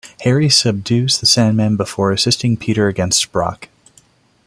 [0.21, 3.69] Harry subdues the Sandman before assisting Peter against Brock.